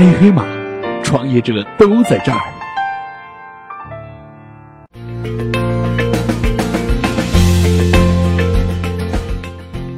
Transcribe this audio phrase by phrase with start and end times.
[0.00, 0.46] 爱黑马，
[1.04, 2.40] 创业者都在这儿。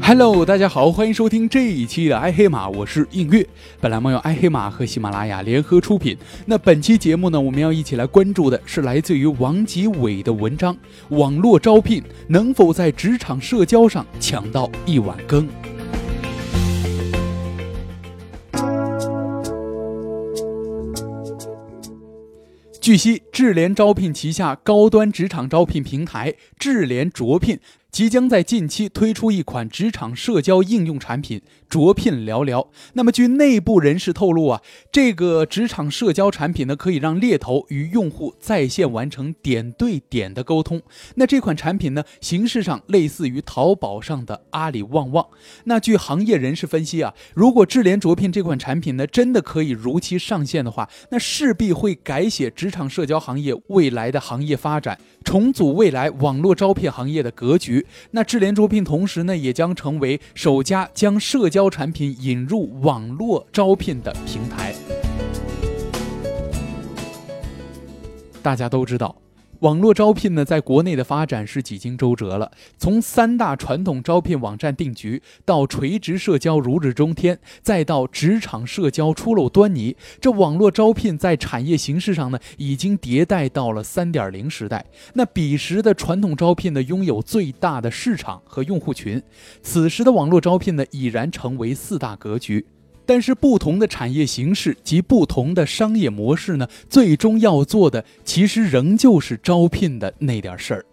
[0.00, 3.46] Hello，大家好，欢迎收听这一期的爱黑马，我是映月。
[3.78, 6.16] 本栏目由爱黑马和喜马拉雅联合出品。
[6.46, 10.74] 那本期节目呢，我们要一起来关注的是来自于王吉伟的文章：
[11.10, 15.46] 网络招聘能否在职场社交上抢到一碗羹？
[22.80, 27.60] 据悉，智联招聘旗下高端职场招聘平台智联卓聘。
[27.90, 32.70] 即将在近期推出一款职场社交应用产品“卓聘聊聊”。
[32.94, 40.80] 那么，据内部人士透露啊，这个职场社交产品呢，可以让猎头与用户在线完成点对点的沟通。
[41.16, 45.26] 那这款产品呢，形式上类似于淘宝上的阿里旺旺。
[45.64, 57.86] 那据行业人士分析啊，如果智联卓聘这款产品呢，真的可以如期上线的话，那势必会改写职场社交行业未来的行业发展，重组未来网络招聘行业的格局。
[58.12, 64.74] 那智联招聘同时呢，也将成为首家将社交产品引入网络招聘的平台。
[68.42, 69.19] 大家都知道。
[69.60, 72.50] 网络招聘呢，在国内的发展是几经周折了。
[72.78, 84.86] 从三大传统招聘网站定局，到垂直社交如日中天，再到职场社交初露端倪，这网络招聘在产业形式上呢，已经迭代到了三点零时代。
[85.12, 89.20] 那彼时的传统招聘呢，拥有最大的市场和用户群；
[89.62, 92.64] 此时的网络招聘呢，已然成为四大格局。
[93.10, 100.86] 但是不同的产业形式及不同的商业模式呢，最终要做的其实仍旧是招聘的那点事儿。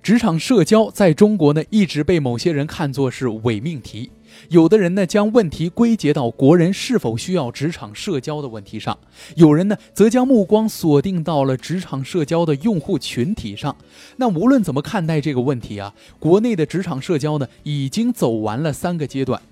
[0.00, 4.12] 职场社交在中国呢，一直被某些人看作是伪命题。
[4.48, 8.96] 有的人呢，将问题归结到国人是否需要职场社交的问题上；
[9.34, 13.76] 有人呢，则将目光锁定到了职场社交的用户群体上。
[14.18, 19.42] 那无论怎么看待这个问题啊，国内的职场社交呢，已经走完了三个阶段。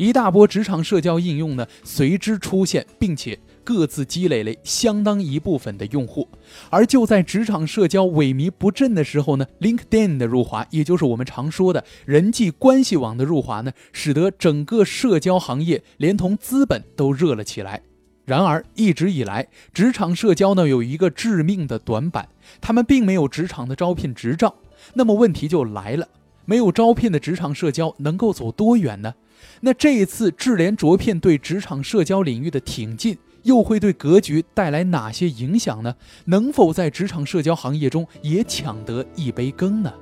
[0.00, 6.26] 一大波职场社交应用呢随之出现，并且各自积累了相当一部分的用户。
[6.70, 17.82] 而就在职场社交萎靡不振的时候呢，LinkedIn 的入华，也就是我们常说的人际关系网的入华呢，使得整个社交行业连同资本都热了起来。
[18.24, 22.30] 然而一直以来，职场社交呢有一个致命的短板，
[22.62, 24.54] 他们并没有职场的招聘执照。
[24.94, 26.08] 那么问题就来了，
[26.46, 29.12] 没有招聘的职场社交能够走多远呢？
[29.60, 35.94] 那这一次智联卓聘对职场社交领域的挺进，又会对格局带来哪些影响呢？
[36.26, 39.92] 能否在职场社交行业中也抢得一杯羹呢？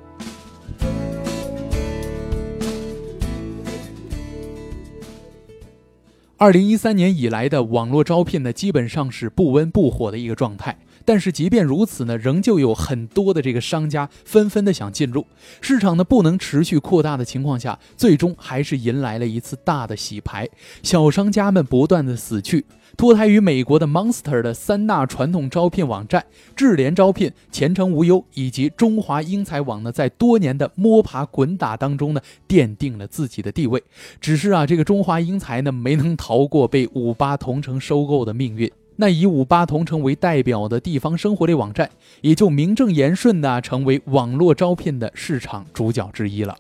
[6.41, 10.79] 二零一三年以来的网络招聘呢，基本上是不温不火的一个状态。
[11.09, 15.27] 但是即便如此呢，仍旧有很多的这个商家纷纷的想进入
[15.63, 20.47] 市场呢，不能持续扩大的情况下，最终还是迎来了一次大的洗牌，
[20.83, 22.67] 小商家们不断的死去。
[22.99, 33.83] 脱胎于美国的 Monster 的三大传统招聘网站智联招聘、前程无忧以及中华英才网呢，在多年的摸爬滚打当中呢，奠定了自己的地位。
[34.21, 38.71] 只是啊，这个中华英才呢，没能逃过被五八同城收购的命运。
[39.01, 41.89] 那以五八同城为代表的地方生活类网站，
[42.21, 46.59] 也就名正言顺的成为网络招聘的市场主角之一了。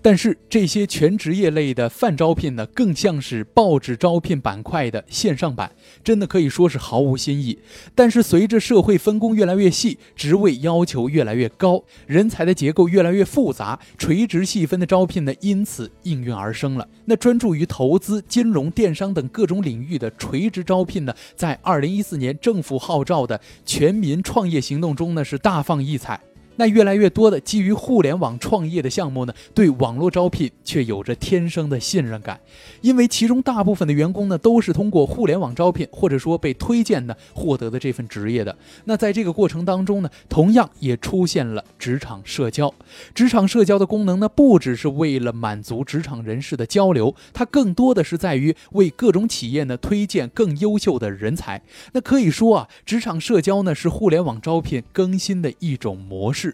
[0.00, 5.72] 但是这些全职业类的泛招聘呢，更像是报纸招聘板块的线上版，
[6.04, 7.58] 真的可以说是毫无新意。
[7.94, 16.88] 但是随着社会分工越来越细，职位要求越来越高，人才的结构越来越复杂，垂直细分的招聘呢，因此应运而生了。
[17.04, 26.20] 那专注于投资、金融、电商等各种领域的垂直招聘呢，在二零一四年政府号召的全民创业行动中呢，是大放异彩。
[26.58, 32.40] 那越来越多的基于互联网创业的项目呢，对网络招聘却有着天生的信任感，
[32.80, 38.56] 因为其中大部分的员工呢都是通过互联网招聘或者说被推荐的获得的这份职业的。
[38.86, 42.74] 那在这个过程当中呢，同样也出现了职场社交。
[43.14, 51.62] 职场社交的功能呢，不只是为了满足职场人士的交流，它更多的是在于为各种企业呢推荐更优秀的人才。
[51.92, 56.47] 那可以说啊，职场社交呢是互联网招聘更新的一种模式。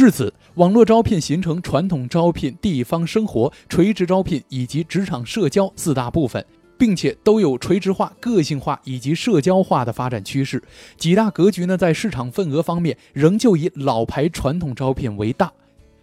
[0.00, 6.42] 至此，网络招聘形成传统招聘、地方生活、垂直招聘以及职场社交四大部分，
[6.78, 10.62] 并且都有垂直化、个性化以及社交化的发展趋势。
[10.96, 15.52] 几大格局呢，在市场份额方面仍旧以老牌传统招聘为大。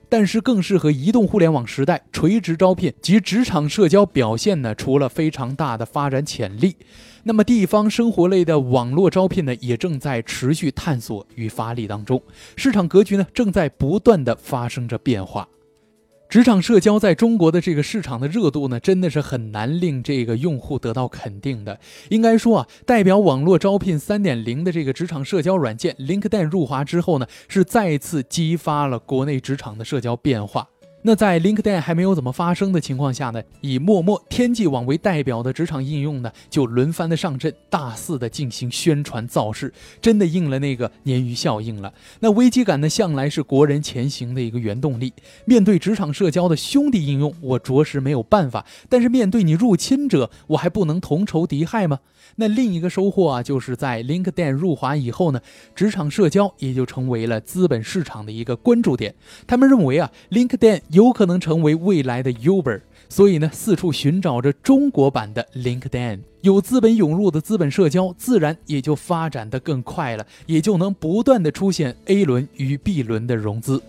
[0.10, 6.76] 但是更适合移动互联网时代垂直招聘及职场社交表现呢，除了非常大的发展潜力，
[7.24, 12.22] 那么地方生活类的网络招聘呢，也正在持续探索与发力当中，
[12.56, 15.48] 市场格局呢，正在不断的发生着变化。
[16.30, 21.80] 职场社交在中国的这个市场的热度呢，真的是很难令这个用户得到肯定的。
[22.10, 30.68] 应该说啊，代表网络招聘三点零的这个职场社交软件 LinkedIn 入华之后呢，是再次激发了国内职场的社交变化。
[31.08, 41.94] 那在 LinkedIn 还没有怎么发生的情况下呢，以陌陌、天际网为代表的职场应用呢，就轮番的上阵，大肆的进行宣传造势，真的应了那个鲶鱼效应了。
[42.20, 45.14] 那危机感呢，向来是国人前行的一个原动力。
[45.46, 52.00] 面对职场社交的兄弟应用，我着实没有办法；但是面对你入侵者，我还不能同仇敌忾吗？
[52.36, 55.40] 那另一个收获啊，就是在 LinkedIn 入华以后呢，
[55.74, 59.16] 职场社交也就成为了资本市场的一个关注点。
[59.48, 66.22] 他们认为啊，LinkedIn 有可能成为未来的 Uber，所以呢，四处寻找着中国版的 LinkedIn。
[66.42, 73.80] 有资本涌入的资本社交，自然也就发展的更快了，也就能不断的出现 A 轮与 B 轮的融资。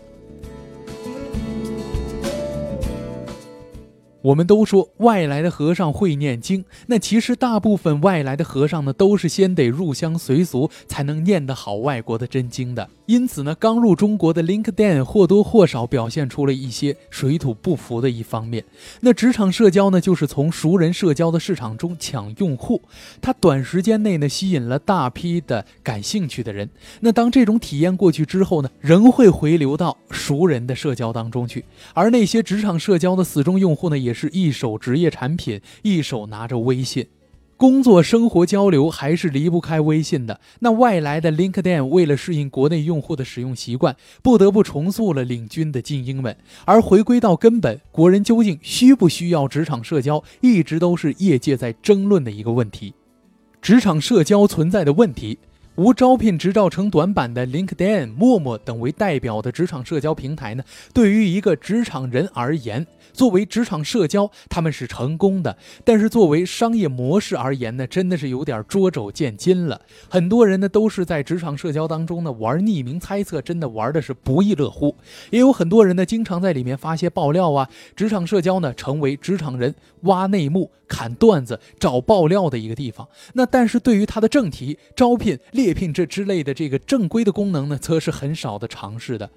[4.21, 12.91] 我们都说外来的和尚会念经，那其实大部分外来的和尚呢，都是先得入乡随俗，才能念得好外国的真经的。
[13.09, 18.63] 因此呢，刚入中国的 LinkedIn 或多或少表现出了一些水土不服的一方面。
[19.01, 22.83] 那职场社交呢，就是从熟人社交的市场中抢用户，
[23.23, 26.69] 它短时间内呢，吸引了大批的感兴趣的人。
[27.01, 31.65] 那当这种体验过去之后呢，仍会回流到熟人的社交当中去。
[31.95, 37.07] 而那些职场社交的死忠用户呢，也是一手职业产品，一手拿着微信。
[37.59, 40.41] 工作生活交流还是离不开微信的。
[40.61, 46.37] 那外来的 LinkedIn 为了适应国内用户的使用习惯，不得不重塑了领军的精英们。
[46.65, 52.95] 而回归到根本，国人究竟需不需要职场社交，一直都是业界在争论的一个问题。
[53.61, 55.37] 职场社交存在的问题。
[55.79, 60.65] 无招聘执照成短板的 LinkedIn、陌陌等为代表的职场社交平台呢？
[60.93, 65.53] 对于一个职场人而言，作为职场社交，他们是成功的；
[65.85, 69.81] 但是作为商业模式而言呢，真的是有点捉肘见筋了。
[70.09, 74.97] 很多人呢都是在职场社交当中呢玩匿名猜测，真的玩的是不亦乐乎。
[75.31, 83.07] 也有很多人呢经常在里面发些爆料啊，职场社交呢成为职场人挖内幕、砍段子、找爆料的一个地方。
[83.35, 85.68] 那但是对于他的正题招聘猎。
[85.69, 89.29] 猎聘这之类的这个正规的功能呢，则是很少的尝试的。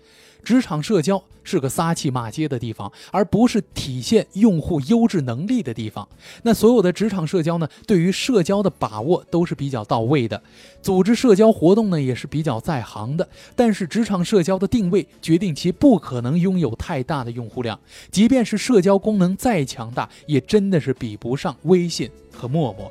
[0.41, 6.07] 职场社交是个撒气骂街的地方，而不是体现用户优质能力的地方。
[6.43, 10.41] 那所有的职场社交呢，对于社交的把握都是比较到位的，
[10.81, 13.27] 组织社交活动呢也是比较在行的。
[13.53, 17.77] 但是职场社交的定位决定其不可能拥有太大的用户量，
[18.09, 22.89] 即便是社交功能再强大，也真的是比不上微信和陌陌。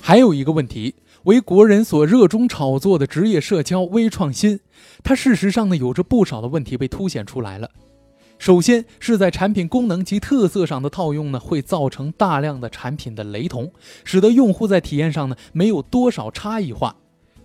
[0.00, 0.92] 还有一个问题。
[1.24, 4.60] 为国人所热衷炒作的职业社交微创新，
[5.02, 7.70] 它事实上呢有着不少的问题被凸显出来了。
[8.38, 13.72] 首先是在产品功能及特色上的套用呢，会造成大量的产品的雷同，
[14.04, 16.94] 使得用户在体验上呢没有多少差异化。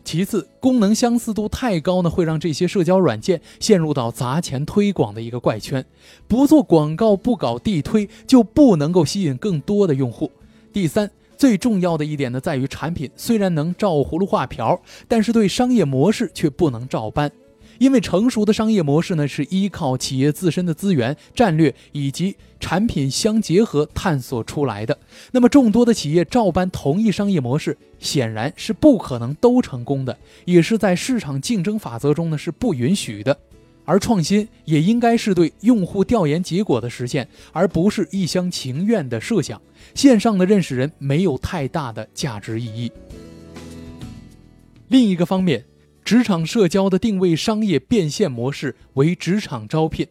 [0.03, 5.85] 其次，功能相似度太高呢，会让这些社交软件陷入到砸钱推广的一个怪圈，
[6.27, 10.29] 不做广告不搞地推，就不能够吸引更多的用户。
[10.73, 11.09] 第三。
[11.39, 17.31] 最重要的一点呢，在于产品虽然能照葫芦画瓢，但是对商业模式却不能照搬，
[17.77, 24.99] 因为成熟的商业模式呢，是依靠企业自身的资源、战略以及产品相结合探索出来的。
[25.31, 33.39] 那么众多的企业照搬同一商业模式，显然是不可能都成功的，也是在市场竞争法则中呢是不允许的。
[33.89, 39.59] 而创新也应该是对用户调研结果的实现，而不是一厢情愿的设想。
[39.95, 42.91] 线上的认识人没有太大的价值意义。
[44.89, 45.65] 另一个方面，
[46.05, 50.05] 职场社交的定位商业变现模式为职场招聘，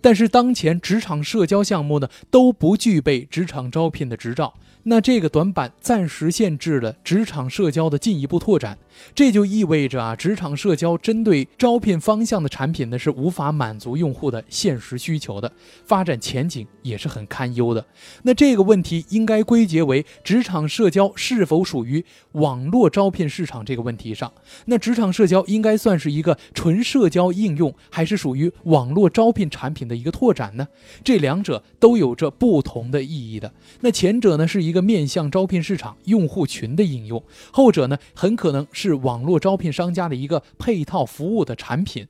[0.00, 4.54] 但是当前职场社交项目呢都不具备职场招聘的执照。
[4.84, 8.78] 那这个短板暂时限制了职场社交的进一步拓展，
[9.14, 15.50] 这就意味着啊，职场社交针对招聘方向的产品呢是无法满足用户的现实需求的，
[15.86, 17.86] 发展前景也是很堪忧的。
[18.24, 24.30] 那这个问题应该归结为职场社交是否属于网络招聘市场这个问题上。
[24.66, 30.68] 那职场社交应该算是一个纯社交应用，还是属于网络招聘产品的一个拓展呢？
[31.02, 33.50] 这两者都有着不同的意义的。
[33.80, 34.74] 那前者呢是一。
[34.74, 37.22] 个面向招聘市场用户群的应用，
[37.52, 42.06] 后者呢很可能是是网络招聘商家的一个配套服务的产品。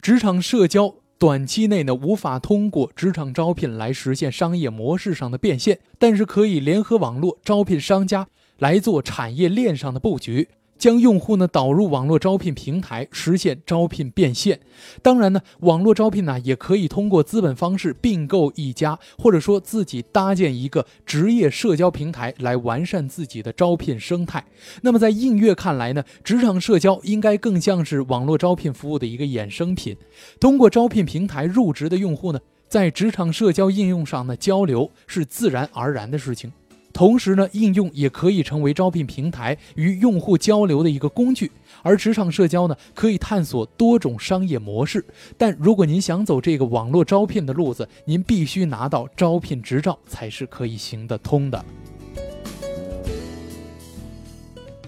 [0.00, 8.26] 职场社交短期内呢无法通过职场招聘来实现商业模式上的变现，但是可以联合网络招聘商家
[8.58, 10.48] 来做产业链上的布局。
[10.78, 14.60] 将用户呢导入网络招聘平台，实现招聘变现。
[15.02, 24.44] 当然呢，网络招聘呢也可以通过资本方式并购一家，或者说自己搭建一个职业社交平台来完善自己的招聘生态。
[24.82, 29.96] 那么在映月看来呢，职场社交应该更像是网络招聘服务的一个衍生品。
[30.38, 36.52] 通过招聘平台入职的用户呢，在职场社交应用上呢交流是自然而然的事情。
[36.92, 41.50] 同时呢，应用也可以成为招聘平台与用户交流的一个工具，
[41.82, 45.04] 而职场社交呢，可以探索多种商业模式。
[45.36, 51.64] 但如果您想走这个网络招聘的路子，您必须拿到招聘执照才是可以行得通的。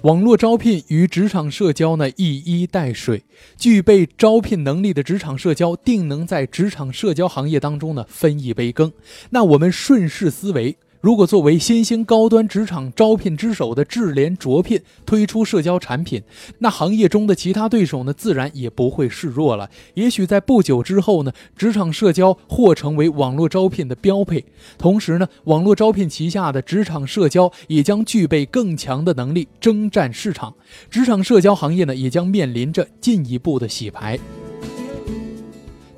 [0.02, 3.22] 网络招聘与职场社交呢，一衣带水。
[3.58, 8.90] 具备招聘能力的职场社交，定能在职场社交行业当中呢，分一杯羹。
[9.28, 10.76] 那我们顺势思维。
[11.00, 16.22] 如果作为新兴高端职场招聘之首的智联卓聘推出社交产品，
[16.58, 19.70] 那行业中的其他对手呢，自然也不会示弱了。
[19.94, 24.44] 也许在不久之后呢，职场社交或成为网络招聘的标配。
[24.76, 30.54] 同时呢，网络招聘旗下的职场社交也将具备更强的能力征战市场，
[30.90, 34.18] 职场社交行业呢，也将面临着进一步的洗牌。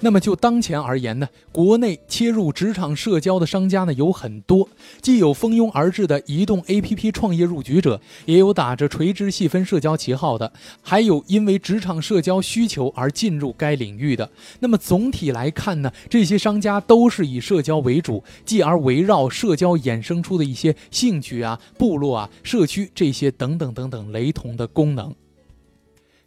[0.05, 4.69] 那么就当前而言呢，国内切入职场社交的商家呢有很多，
[5.01, 14.29] 既有蜂拥而至的移动 APP 创业入局者，也有打着垂直细分社交旗号的，还有因为职场社交需求而进入该领域的。
[14.59, 25.15] 那么总体来看呢，这些商家都是以社交为主，继而围绕社交衍生出的一些兴趣啊、部落啊、社区这些等等等等雷同的功能。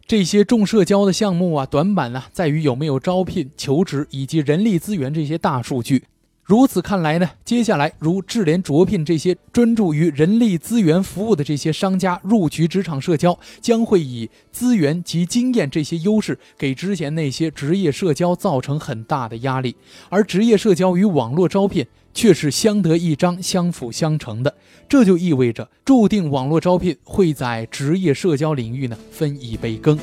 [0.08, 6.04] 这些重社交的项目啊，短板呢在于有没有招聘、求职以及人力资源这些大数据。
[6.44, 19.74] 如此看来呢，接下来如智联卓聘这些专注于人力资源服务的这些商家入局职场社交，将会以资源及经验这些优势，给之前那些职业社交造成很大的压力。
[20.08, 21.84] 而职业社交与网络招聘
[22.16, 24.52] 却是相得益彰、相辅相成的，
[24.88, 29.96] 这就意味着注定网络招聘会在职业社交领域呢分一杯羹。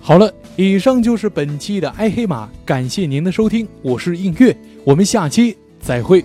[0.00, 0.32] 好了。
[0.58, 6.24] 以上就是本期的爱黑马，感谢您的收听，我是映月，我们下期再会。